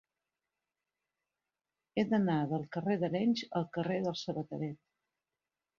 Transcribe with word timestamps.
He 1.97 2.05
d'anar 2.15 2.41
del 2.55 2.67
carrer 2.79 2.99
d'Arenys 3.05 3.45
al 3.61 3.71
carrer 3.79 4.03
del 4.09 4.21
Sabateret. 4.27 4.83